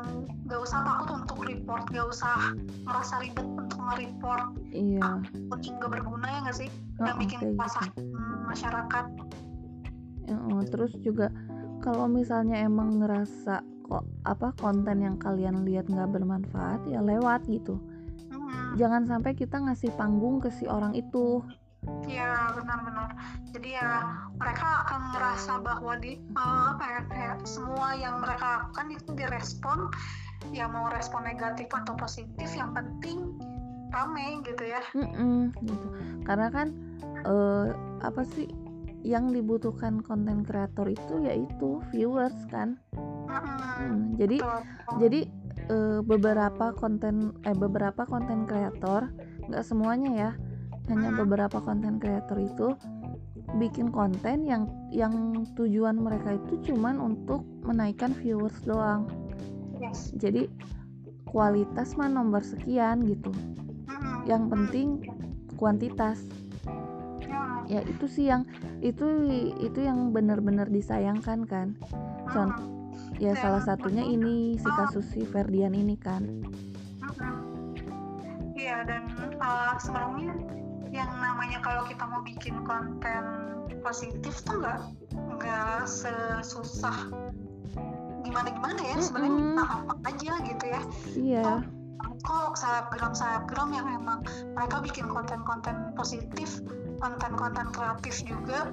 [0.48, 4.44] nggak usah takut untuk report nggak usah merasa ribet untuk nge-report.
[4.72, 5.20] Iya.
[5.48, 6.68] Untuk nggak berguna ya nggak sih?
[7.00, 8.08] Oh, yang bikin kayak pasah gitu.
[8.44, 9.04] masyarakat
[10.24, 11.28] Heeh, terus juga
[11.84, 17.76] kalau misalnya emang ngerasa kok apa konten yang kalian lihat nggak bermanfaat ya lewat gitu.
[18.32, 21.44] Hmm, jangan sampai kita ngasih panggung ke si orang itu.
[22.08, 23.12] Ya benar-benar
[23.52, 23.92] jadi ya
[24.40, 29.78] mereka akan merasa bahwa di eh, apa ya kayak semua yang mereka lakukan itu direspon
[30.56, 33.36] ya mau respon negatif atau positif yang penting
[33.92, 34.80] rame gitu ya.
[34.96, 35.86] Mm-mm, gitu.
[36.24, 36.72] Karena kan
[37.20, 37.68] eh,
[38.00, 38.48] apa sih
[39.04, 42.80] yang dibutuhkan konten kreator itu yaitu viewers kan?
[43.28, 44.38] Hmm, Hmm, jadi
[44.98, 45.20] jadi
[45.68, 49.12] eh, beberapa konten eh beberapa konten kreator
[49.50, 50.30] nggak semuanya ya
[50.88, 51.20] hanya Hmm.
[51.24, 52.68] beberapa konten kreator itu
[53.60, 59.06] bikin konten yang yang tujuan mereka itu cuman untuk menaikkan viewers doang.
[59.74, 60.14] Yes.
[60.16, 60.48] jadi
[61.28, 63.28] kualitas mah nomor sekian gitu.
[63.90, 65.02] Hmm, yang penting
[65.58, 66.22] kuantitas
[67.68, 68.44] ya itu sih yang
[68.84, 69.04] itu
[69.60, 71.68] itu yang benar-benar disayangkan kan
[72.30, 77.42] Contoh hmm, ya salah satunya ini si kasus si Ferdian ini kan hmm.
[78.54, 79.10] Iya dan
[79.42, 80.30] uh, sebenarnya
[80.94, 83.24] yang namanya kalau kita mau bikin konten
[83.82, 84.78] positif tuh nggak
[85.36, 87.10] nggak sesusah
[88.24, 89.48] gimana gimana ya sebenarnya Mm-mm.
[89.58, 90.80] kita apa aja gitu ya
[91.18, 91.44] iya
[92.24, 94.24] kok selebgram selebgram yang emang
[94.56, 96.64] mereka bikin konten-konten positif
[96.98, 98.70] konten-konten kreatif juga.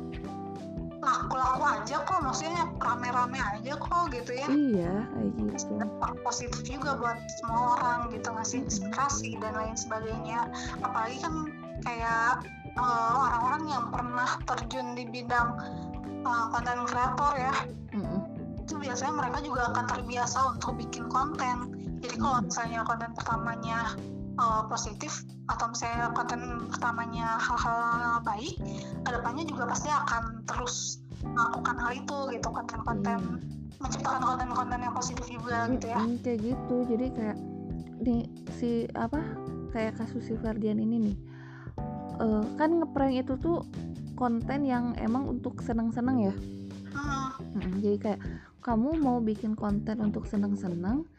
[1.02, 4.48] Laku-laku aja kok maksudnya rame-rame aja kok gitu ya.
[4.50, 5.74] Iya kayak gitu.
[5.82, 10.46] Dampak positif juga buat semua orang gitu ngasih inspirasi dan lain sebagainya.
[10.86, 11.50] Apalagi kan
[11.82, 12.46] kayak
[12.78, 15.58] eh, orang-orang yang pernah terjun di bidang
[16.06, 17.56] eh, konten kreator ya.
[17.92, 18.22] Mm-mm.
[18.62, 21.76] itu biasanya mereka juga akan terbiasa untuk bikin konten.
[22.00, 24.00] Jadi kalau misalnya konten pertamanya
[24.42, 26.42] uh, positif atau misalnya konten
[26.74, 28.58] pertamanya hal-hal baik
[29.06, 33.20] ke depannya juga pasti akan terus melakukan hal itu gitu konten-konten
[33.82, 35.98] menciptakan konten-konten yang positif juga gitu ya.
[35.98, 36.76] Mm-mm, kayak gitu.
[36.86, 37.38] Jadi kayak
[38.02, 38.22] nih
[38.58, 39.18] si apa
[39.74, 41.18] kayak kasus si Ferdian ini nih.
[42.22, 43.66] Eh, kan ngeprank itu tuh
[44.14, 46.36] konten yang emang untuk seneng-seneng ya?
[46.94, 48.22] Hmm, Mm, jadi kayak
[48.62, 51.10] kamu mau bikin konten untuk seneng-seneng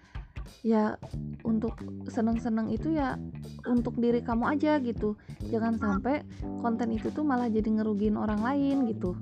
[0.61, 1.01] ya
[1.43, 1.75] untuk
[2.07, 3.17] seneng-seneng itu ya
[3.65, 5.17] untuk diri kamu aja gitu.
[5.49, 6.21] Jangan sampai
[6.61, 9.17] konten itu tuh malah jadi ngerugiin orang lain gitu.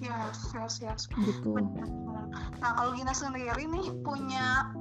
[0.00, 1.00] Yes yes yes.
[1.12, 1.52] Gitu.
[1.52, 1.88] Benar.
[2.58, 4.72] Nah, kalau Gina sendiri nih punya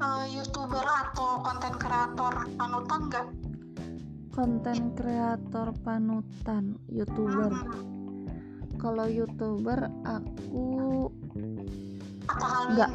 [0.00, 3.28] eh, youtuber atau konten kreator panutan nggak?
[4.36, 7.56] konten kreator panutan youtuber.
[7.56, 8.28] Hmm,
[8.76, 11.08] kalau youtuber aku
[12.66, 12.90] Nggak.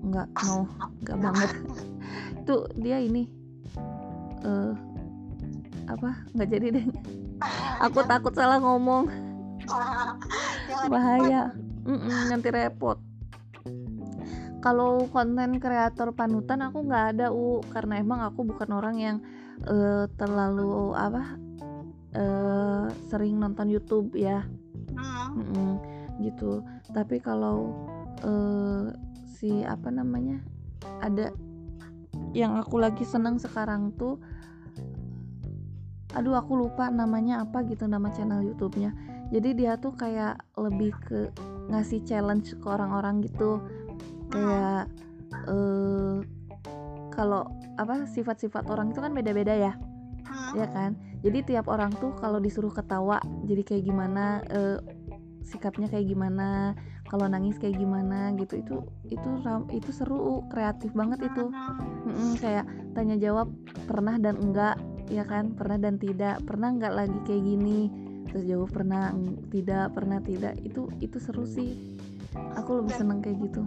[0.00, 0.68] Nggak no
[1.04, 1.50] nggak banget.
[2.40, 3.28] Itu dia ini
[4.40, 4.74] eh
[5.90, 6.86] apa nggak jadi deh.
[7.80, 9.08] Aku takut salah ngomong.
[10.88, 11.52] Bahaya.
[11.84, 13.00] Mm-mm, nanti repot.
[14.60, 17.64] Kalau konten kreator panutan aku nggak ada u.
[17.72, 19.16] Karena emang aku bukan orang yang
[19.64, 21.22] eh, terlalu apa
[22.12, 24.44] eh, sering nonton YouTube ya.
[24.92, 25.70] Hmm, Mm-mm,
[26.20, 26.60] gitu.
[26.92, 27.72] Tapi kalau
[28.20, 28.92] eh,
[29.40, 30.44] si apa namanya
[31.00, 31.32] ada
[32.36, 34.20] yang aku lagi seneng sekarang tuh
[36.12, 38.90] aduh aku lupa namanya apa gitu nama channel YouTube-nya.
[39.30, 41.30] Jadi dia tuh kayak lebih ke
[41.70, 43.62] ngasih challenge ke orang-orang gitu.
[44.34, 44.90] Kayak
[45.46, 46.18] eh
[47.14, 47.46] kalau
[47.78, 49.72] apa sifat-sifat orang itu kan beda-beda ya.
[50.58, 50.98] Ya kan?
[51.22, 54.82] Jadi tiap orang tuh kalau disuruh ketawa jadi kayak gimana eh,
[55.46, 56.74] sikapnya kayak gimana
[57.10, 58.76] kalau nangis kayak gimana gitu itu
[59.10, 61.50] itu ram- itu seru kreatif banget itu.
[62.06, 63.50] Mm-mm, kayak tanya jawab
[63.90, 64.78] pernah dan enggak?
[65.10, 66.38] Ya kan pernah dan tidak?
[66.46, 67.90] Pernah enggak lagi kayak gini?
[68.30, 69.10] Terus jawab pernah
[69.50, 70.54] tidak pernah tidak.
[70.62, 71.98] Itu itu seru sih.
[72.54, 73.66] Aku lebih seneng kayak gitu.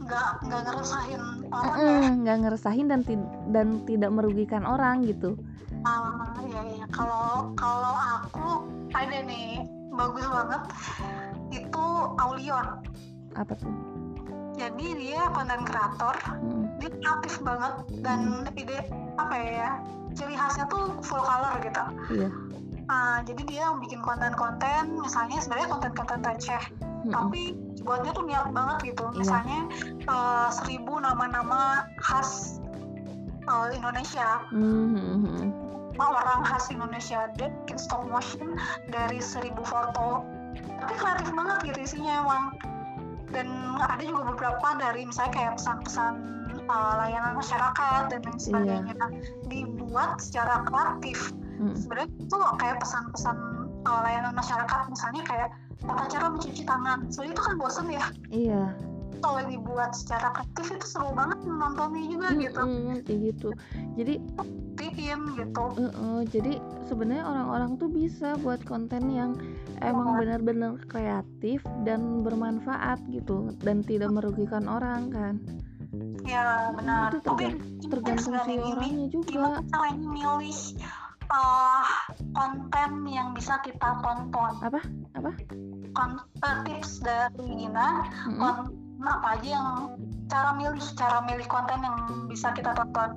[0.00, 1.20] Nggak nggak ngerasain
[1.52, 1.84] orang ya.
[1.92, 5.36] Mm-mm, nggak ngeresahin dan ti- dan tidak merugikan orang gitu.
[5.84, 6.86] Ah, iya iya.
[6.88, 8.64] Kalau kalau aku
[8.96, 9.60] ada nih
[9.92, 10.62] bagus banget
[11.50, 12.82] itu Aulion.
[13.36, 13.72] apa tuh
[14.56, 16.64] Jadi dia konten kreator, Mm-mm.
[16.80, 18.88] dia aktif banget dan ide
[19.20, 19.70] apa ya?
[20.16, 21.84] Ciri khasnya tuh full color gitu.
[22.08, 22.28] iya
[22.86, 27.12] Ah, jadi dia bikin konten-konten, misalnya sebenarnya konten-konten receh, Mm-mm.
[27.12, 27.52] tapi
[27.84, 29.04] buatnya tuh niat banget gitu.
[29.12, 29.16] Iya.
[29.20, 29.60] Misalnya
[30.08, 32.56] eh, seribu nama-nama khas
[33.44, 35.52] eh, Indonesia, Mhm.
[35.96, 38.56] orang khas Indonesia dia bikin stop motion
[38.88, 40.24] dari seribu foto
[40.64, 42.44] tapi kreatif banget gitu isinya emang.
[43.34, 46.14] Dan ada juga beberapa dari misalnya kayak pesan-pesan
[46.70, 48.92] uh, layanan masyarakat dan lain sebagainya.
[48.96, 49.10] Nah,
[49.50, 51.34] dibuat secara kreatif.
[51.56, 51.72] Mm.
[51.72, 53.36] sebenarnya itu kayak pesan-pesan
[53.88, 54.80] uh, layanan masyarakat.
[54.92, 55.48] Misalnya kayak
[55.84, 56.98] tata cara mencuci tangan.
[57.08, 58.06] Sebenarnya itu kan bosen ya.
[58.28, 58.62] Iya
[59.18, 63.48] kalau dibuat secara kreatif itu seru banget nontonnya juga gitu Mm-mm, kayak gitu
[63.94, 64.14] jadi
[64.76, 66.52] tim gitu eh-eh, jadi
[66.86, 69.34] sebenarnya orang-orang tuh bisa buat konten yang
[69.80, 70.18] emang Iya.
[70.22, 75.34] benar-benar kreatif dan bermanfaat gitu dan tidak merugikan orang kan
[76.22, 80.58] ya benar itu tapi tergan- tergantung si orangnya juga gimana caranya milih
[81.30, 81.84] uh,
[82.34, 84.80] konten yang bisa kita tonton Apa?
[85.14, 85.30] Apa?
[85.92, 88.38] Kon- eh, tips dari Gina Mm-mm.
[88.38, 89.68] konten apa aja yang
[90.26, 93.10] cara milih cara milih konten yang bisa kita tonton?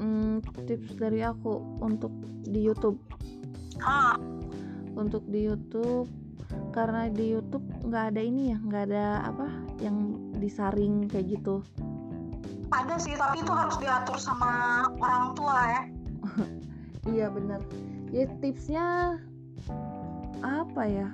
[0.00, 2.10] Hmm, tips dari aku untuk
[2.48, 2.98] di YouTube.
[3.84, 4.18] Ah
[4.98, 6.10] untuk di YouTube
[6.74, 9.46] karena di YouTube nggak ada ini ya nggak ada apa
[9.78, 11.62] yang disaring kayak gitu.
[12.74, 15.82] Ada sih tapi itu harus diatur sama orang tua ya.
[17.08, 17.64] Iya bener
[18.10, 19.16] ya tipsnya
[20.42, 21.08] apa ya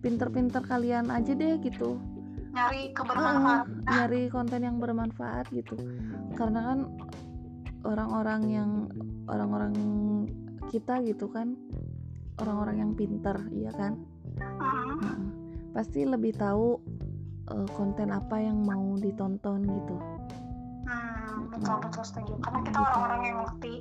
[0.00, 2.00] pinter-pinter kalian aja deh gitu.
[2.50, 5.76] Nyari Heeh, kebermanfaatan nyari konten yang bermanfaat gitu.
[6.34, 6.78] Karena kan
[7.86, 8.70] orang-orang yang
[9.30, 9.72] orang-orang
[10.72, 11.54] kita gitu kan.
[12.40, 14.00] Orang-orang yang pinter iya kan?
[14.40, 15.20] Hmm, Heeh.
[15.76, 16.80] pasti lebih tahu
[17.52, 19.96] eh, konten apa yang mau ditonton gitu.
[20.88, 23.72] Hmm, betul betul setuju karena kita orang-orang yang ngerti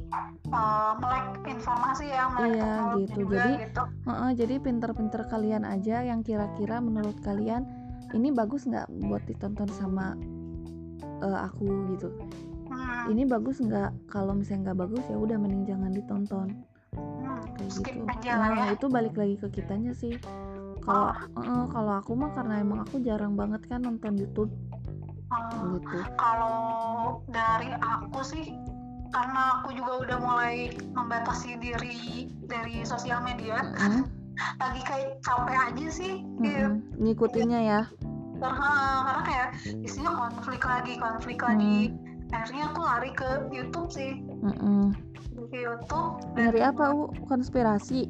[0.49, 3.13] uh, melek informasi ya melek Iya, gitu.
[3.19, 3.83] juga Jadi- gitu.
[4.05, 7.67] Heeh, jadi pinter-pinter kalian aja yang kira-kira menurut kalian
[8.09, 10.15] ini bagus nggak buat ditonton sama
[11.19, 11.67] eh, aku?
[11.93, 12.09] Gitu.
[12.69, 14.07] Hmm, ini bagus nggak?
[14.07, 16.47] Kalau misalnya nggak bagus ya udah mending jangan ditonton.
[16.95, 18.05] Hmm, kayak skip gitu.
[18.07, 18.55] aja lah ya.
[18.55, 20.15] nah itu balik lagi ke kitanya sih.
[20.79, 21.43] Kalau Oh.
[21.43, 24.49] eh, kalau aku mah karena emang aku jarang banget kan nonton YouTube
[25.29, 28.49] Hmm, gitu kalau dari aku sih
[29.13, 34.09] karena aku juga udah mulai membatasi diri dari sosial media Mm-mm,
[34.57, 36.73] lagi kayak capek aja sih gitu.
[36.73, 36.81] mm-mm.
[36.97, 37.81] ngikutinnya ya
[38.39, 38.71] karena
[39.05, 39.49] karena kayak
[39.85, 41.93] isinya konflik lagi konflik lagi
[42.33, 44.93] akhirnya aku lari ke YouTube sih Mm-mm.
[45.49, 48.09] di YouTube Dari apa u konspirasi?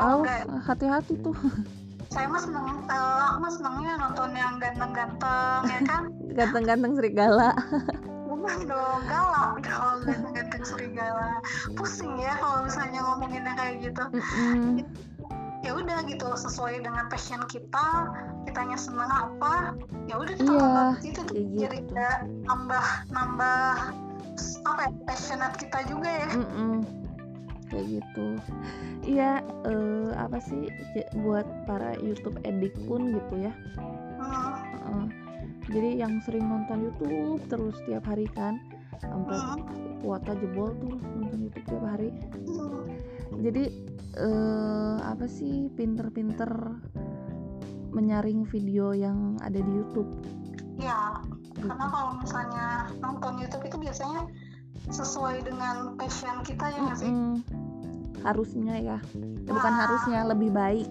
[0.00, 0.24] Oh,
[0.68, 1.36] hati-hati tuh
[2.10, 6.02] saya mah seneng eh, aku mah senengnya nonton yang ganteng-ganteng ya kan
[6.38, 7.54] ganteng-ganteng serigala.
[8.26, 11.38] bukan dong galak dong ganteng-ganteng serigala
[11.78, 14.82] pusing ya kalau misalnya ngomonginnya kayak gitu Mm-mm.
[15.60, 18.10] ya udah gitu sesuai dengan passion kita
[18.48, 19.76] kitanya seneng apa
[20.08, 21.22] ya udah kita nonton itu
[21.62, 21.92] jadi gitu.
[21.94, 23.92] kayak nambah nambah
[24.66, 26.99] apa ya passionate kita juga ya Mm-mm.
[27.70, 28.26] Kayak gitu
[29.06, 30.68] iya eh, apa sih
[31.22, 33.52] buat para YouTube edik pun gitu ya
[34.18, 34.52] hmm.
[34.84, 35.04] Heeh.
[35.70, 38.58] jadi yang sering nonton YouTube terus tiap hari kan
[39.00, 39.64] sampai Hmm.
[40.04, 42.10] kuota jebol tuh nonton YouTube tiap hari
[42.44, 42.84] Hmm.
[43.40, 43.64] jadi
[44.18, 46.50] eh, apa sih pinter-pinter
[47.90, 50.10] menyaring video yang ada di YouTube
[50.78, 51.18] ya
[51.52, 51.66] gitu.
[51.68, 52.66] karena kalau misalnya
[53.02, 54.20] nonton YouTube itu biasanya
[54.88, 57.34] sesuai dengan passion kita ya nggak sih Mm-mm.
[58.22, 58.98] Harusnya ya
[59.44, 59.80] bukan Nah.
[59.86, 60.88] harusnya lebih baik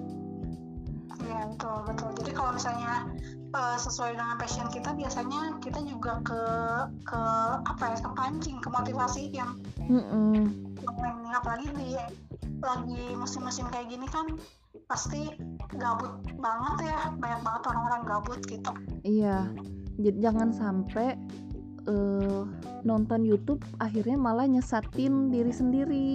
[1.20, 2.10] Iya betul betul.
[2.16, 2.94] Jadi kalau misalnya
[3.52, 6.42] eh, sesuai dengan passion kita, biasanya kita juga ke
[7.04, 7.22] ke
[7.68, 9.52] apa ya kepancing ke motivasi yang
[9.84, 11.30] yang lain.
[11.30, 11.90] apalagi di
[12.60, 14.26] lagi musim-musim kayak gini kan
[14.88, 15.36] pasti
[15.76, 18.72] gabut banget ya banyak banget orang-orang gabut gitu.
[19.04, 19.52] Iya,
[20.00, 21.20] J- jangan sampai
[21.84, 22.42] eh,
[22.82, 26.10] nonton YouTube akhirnya malah nyesatin diri sendiri,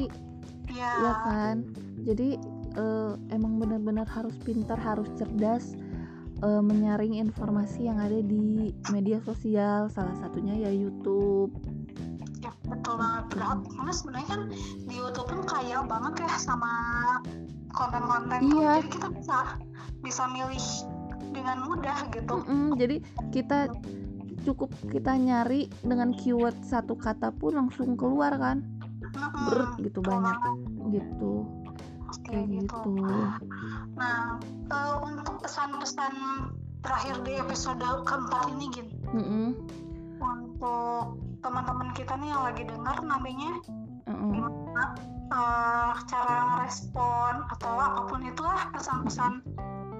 [0.70, 0.90] Iya.
[1.00, 1.56] ya kan?
[2.04, 2.28] Jadi
[2.74, 5.74] eh, emang benar-benar harus pintar, harus cerdas
[6.42, 11.54] eh, menyaring informasi yang ada di media sosial, salah satunya ya YouTube.
[12.42, 13.24] Ya, betul banget.
[13.32, 14.42] Padahal- Karena sebenarnya kan
[14.84, 16.72] di YouTube pun kaya banget ya sama
[17.72, 18.40] konten-konten.
[18.54, 18.82] Iya.
[18.82, 19.36] Jadi kita bisa
[20.04, 20.66] bisa milih
[21.34, 22.34] dengan mudah gitu.
[22.44, 22.96] Mm-mm, jadi
[23.34, 23.72] kita
[24.44, 28.60] cukup kita nyari dengan keyword satu kata pun langsung keluar kan,
[29.14, 30.38] Brut gitu banyak,
[30.90, 31.32] gitu,
[32.26, 32.94] kayak gitu.
[33.94, 34.38] Nah,
[34.70, 36.14] eh, untuk pesan-pesan
[36.84, 39.48] terakhir di episode keempat ini, Gin, Mm-mm,
[40.20, 43.52] untuk teman-teman kita nih yang lagi dengar nantinya
[44.08, 44.30] mm-mm.
[44.32, 44.84] gimana
[45.32, 49.44] eh, cara respon atau apa pun itulah pesan-pesan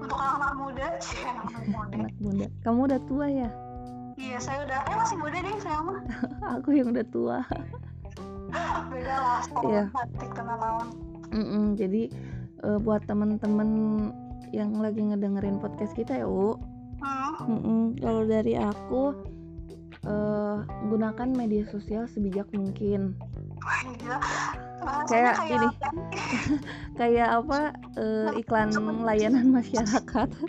[0.01, 1.93] untuk anak-anak muda, sih anak-anak muda.
[1.97, 2.45] anak muda.
[2.61, 3.49] Kamu udah tua ya?
[4.15, 5.99] Iya, saya udah, eh masih muda deh saya mah.
[6.59, 7.43] Aku yang udah tua.
[8.91, 9.83] Beda lah, Iya.
[9.89, 10.87] batik naon.
[11.75, 12.03] Jadi
[12.61, 13.69] eh, buat temen-temen
[14.49, 16.55] yang lagi ngedengerin podcast kita ya, U.
[16.97, 19.11] Hmm, Mm-mm, Kalau dari aku
[20.01, 23.13] eh, gunakan media sosial sebijak mungkin.
[23.97, 24.17] gila.
[24.77, 25.67] Bahasanya Kayak kayak ini.
[26.99, 27.59] Kayak apa
[27.97, 28.69] eh, iklan
[29.01, 30.29] layanan masyarakat.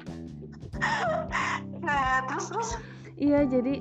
[1.78, 2.70] Nah, terus terus
[3.16, 3.80] Iya, jadi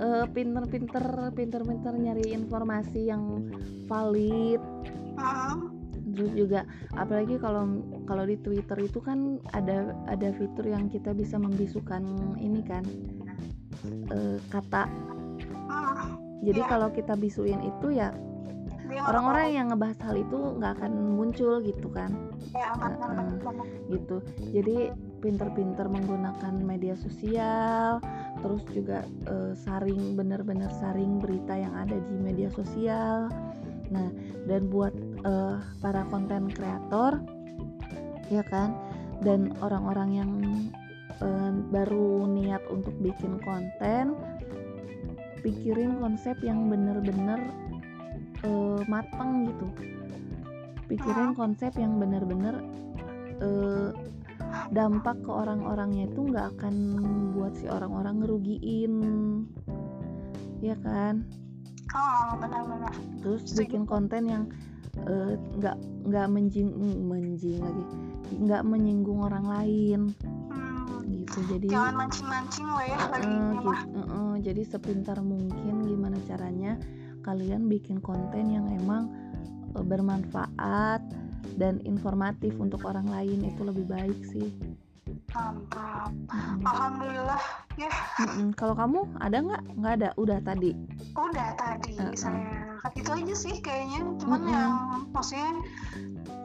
[0.00, 3.44] eh, pinter-pinter pinter-pinter nyari informasi yang
[3.86, 4.60] valid.
[6.10, 6.60] Terus juga
[6.92, 12.02] apalagi kalau kalau di Twitter itu kan ada ada fitur yang kita bisa membisukan
[12.36, 12.82] ini kan
[14.10, 14.84] eh, kata.
[14.88, 16.08] hmm,
[16.40, 16.68] Jadi Iya.
[16.68, 18.10] kalau kita bisuin itu ya
[18.98, 22.10] orang-orang yang ngebahas hal itu nggak akan muncul gitu kan,
[22.50, 23.38] ya benar.
[23.86, 24.16] gitu.
[24.50, 28.02] Jadi pinter-pinter menggunakan media sosial,
[28.40, 33.30] terus juga eh, saring bener-bener saring berita yang ada di media sosial.
[33.90, 34.08] Nah,
[34.46, 37.20] dan buat eh, para konten kreator,
[38.32, 38.74] ya kan,
[39.22, 40.30] dan orang-orang yang
[41.20, 44.16] eh, baru niat untuk bikin konten,
[45.44, 47.40] pikirin konsep yang bener-bener
[48.42, 49.66] eh, matang gitu.
[50.86, 52.58] Pikirin konsep yang bener-bener
[53.38, 53.90] eh,
[54.68, 56.74] dampak ke orang-orangnya itu nggak akan
[57.32, 58.94] buat si orang-orang ngerugiin,
[60.60, 61.22] ya kan?
[61.90, 62.94] Oh, benar-benar.
[63.20, 64.44] terus bikin konten yang
[65.00, 65.74] eh, nggak
[66.06, 66.70] nggak menjing
[67.02, 67.84] menjing lagi
[68.32, 70.00] nggak menyinggung orang lain
[70.48, 73.82] Hmm, gitu jadi jangan mancing-mancing lah ya lagi eh, ini gi- mah.
[73.82, 76.78] eh, eh, jadi sepintar mungkin gimana caranya
[77.22, 79.08] kalian bikin konten yang emang
[79.76, 81.02] eh, bermanfaat
[81.56, 84.52] dan informatif untuk orang lain itu lebih baik sih
[85.30, 86.10] Mantap.
[86.30, 86.66] Mm-mm.
[86.66, 87.42] Alhamdulillah
[87.78, 88.50] ya Mm-mm.
[88.58, 90.74] kalau kamu ada nggak nggak ada udah tadi
[91.14, 92.14] udah tadi Uh-uh.
[92.18, 94.54] saya itu aja sih kayaknya cuman Mm-mm.
[94.54, 94.72] yang
[95.14, 95.50] maksudnya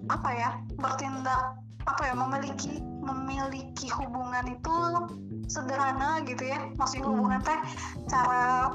[0.10, 4.78] apa ya bertindak apa ya memiliki memiliki hubungan itu
[5.46, 7.60] sederhana gitu ya maksudnya hubungan teh
[8.10, 8.74] cara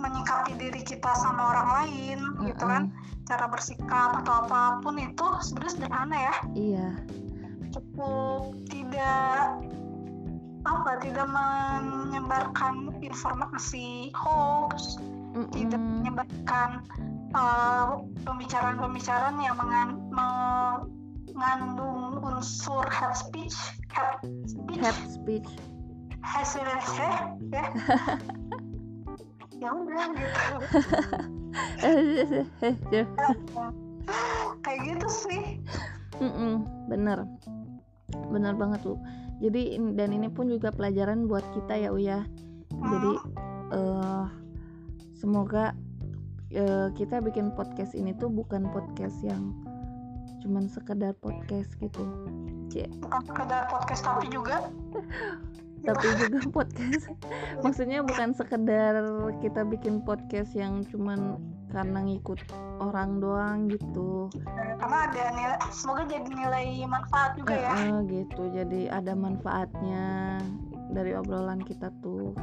[0.00, 2.72] menyikapi diri kita sama orang lain gitu Mm-mm.
[2.72, 2.82] kan
[3.28, 6.88] cara bersikap atau apa pun itu sebenarnya sederhana ya iya
[7.70, 9.54] cukup tidak
[10.66, 14.98] apa tidak menyebarkan informasi hoax
[15.54, 16.02] tidak Mm-mm.
[16.02, 16.82] menyebarkan
[17.38, 23.56] uh, pembicaraan-pembicaraan yang mengan- mengandung unsur hate speech,
[23.88, 25.48] hate speech, Hate speech.
[26.20, 26.78] hasil ya.
[29.60, 30.56] ya udah gitu.
[34.64, 35.60] Kayak gitu sih.
[36.88, 37.28] Bener.
[38.32, 38.98] Bener banget tuh
[39.40, 42.28] jadi dan ini pun juga pelajaran buat kita ya Uya.
[42.76, 43.12] Jadi
[43.72, 44.26] eh
[45.16, 45.72] semoga
[46.52, 49.56] eh, kita bikin podcast ini tuh bukan podcast yang
[50.44, 52.04] cuman sekedar podcast gitu.
[53.00, 54.68] Bukan sekedar podcast tapi juga
[55.84, 57.06] tapi juga podcast.
[57.64, 58.94] Maksudnya bukan sekedar
[59.40, 62.40] kita bikin podcast yang cuman karena ngikut
[62.82, 64.26] orang doang gitu.
[64.80, 67.72] Karena ada nilai semoga jadi nilai manfaat juga ya.
[67.78, 68.42] Heeh, gitu.
[68.50, 70.38] Jadi ada manfaatnya
[70.90, 72.34] dari obrolan kita tuh.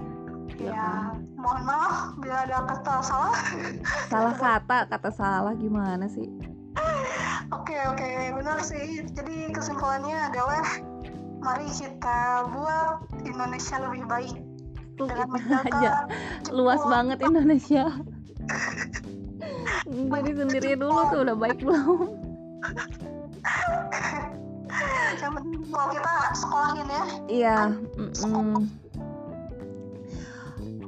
[0.58, 1.28] Ya ya kan?
[1.36, 3.36] mohon maaf bila ada kata salah.
[4.08, 6.26] Salah kata kata salah gimana sih?
[7.52, 9.04] Oke oke benar sih.
[9.12, 10.64] Jadi kesimpulannya adalah
[11.44, 14.36] mari kita buat Indonesia lebih baik.
[14.98, 15.92] Tuh dengan menjaga aja.
[16.56, 17.86] Luas banget Indonesia.
[19.88, 22.08] Jadi sendiri dulu tuh udah baik belum?
[25.18, 27.04] Yang penting kalau kita sekolahin ya.
[27.28, 27.58] Iya
[27.98, 28.68] mm-mm.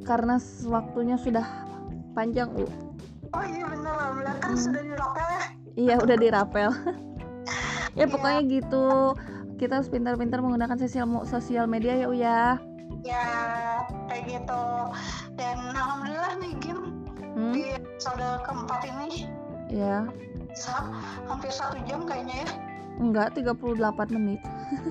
[0.03, 0.35] karena
[0.65, 1.45] waktunya sudah
[2.17, 2.65] panjang u
[3.29, 4.57] oh iya benar alhamdulillah kan Hmm.
[4.57, 5.41] sudah dirapel ya.
[5.77, 6.69] Iya udah dirapel.
[7.93, 9.13] Ya pokoknya gitu
[9.59, 12.39] kita harus pintar-pintar menggunakan sosial sosial media ya Uya
[13.03, 13.27] ya.
[14.07, 14.63] Kayak gitu.
[15.35, 16.79] Dan alhamdulillah nih Gim
[17.35, 17.53] hmm?
[17.53, 19.27] di episode keempat ini
[19.69, 20.07] ya.
[21.29, 22.49] hampir satu jam kayaknya ya.
[22.99, 24.41] Enggak 38 menit.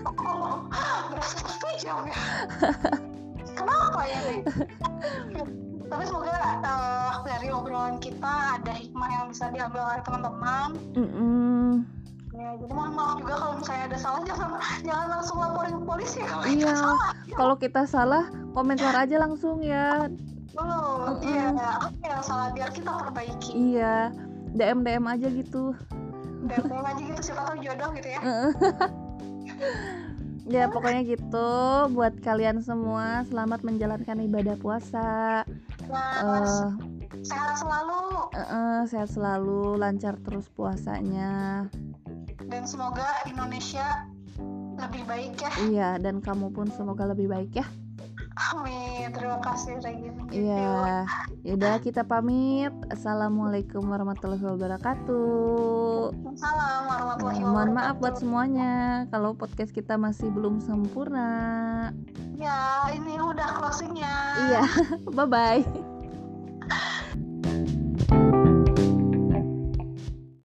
[0.04, 0.64] Oh,
[1.12, 2.18] berasa satu jam ya?
[3.56, 4.40] Kenapa ya nih
[5.88, 10.68] tapi semoga eh, dari obrolan kita ada hikmah yang bisa diambil oleh teman-teman.
[10.92, 11.70] Mm-mm.
[12.38, 16.18] Ya jadi mohon maaf juga kalau misalnya ada salah jangan jangan langsung laporin ke polisi
[16.18, 16.74] ya kalau kita Iya.
[16.76, 17.10] salah.
[17.34, 20.06] kalau kita salah komentar aja langsung ya.
[20.54, 21.22] Oh Mm-mm.
[21.22, 21.46] iya
[21.78, 23.50] apa yang salah biar kita perbaiki.
[23.52, 24.10] Iya
[24.52, 25.74] DM DM aja gitu.
[26.40, 28.20] Dan aja gitu siapa tahu jodoh gitu ya.
[30.48, 31.50] Ya pokoknya gitu
[31.92, 35.44] buat kalian semua selamat menjalankan ibadah puasa.
[35.84, 36.68] Nah eh
[37.20, 38.00] sehat selalu.
[38.30, 41.68] eh, eh, sehat selalu lancar terus puasanya
[42.48, 44.08] dan semoga Indonesia
[44.78, 45.52] lebih baik ya.
[45.68, 47.66] Iya dan kamu pun semoga lebih baik ya.
[48.54, 49.10] Amin.
[49.10, 51.02] Terima kasih Regina iya.
[51.42, 52.70] yaudah kita pamit.
[52.86, 56.14] Assalamualaikum warahmatullahi wabarakatuh.
[56.38, 58.22] Salam warahmatullahi Ya, mohon maaf buat wabarakatuh.
[58.22, 58.72] semuanya.
[59.10, 61.28] Kalau podcast kita masih belum sempurna.
[62.38, 64.14] Ya, ini udah closingnya.
[64.46, 64.62] iya.
[65.16, 65.87] Bye bye